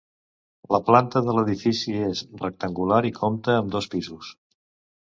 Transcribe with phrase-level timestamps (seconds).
[0.75, 4.35] La planta de l'edifici és rectangular i compta amb dos pisos.